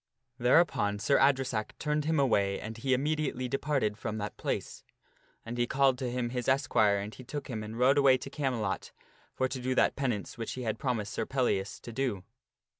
[0.39, 4.83] Thereupon Sir Adresack turned him away and he immediately departed from that place.
[5.45, 8.29] And he called to him his esquire and he took him and rode away to
[8.31, 8.91] Camelot
[9.35, 12.23] for to do that penance which he had promised Sir Pellias to do.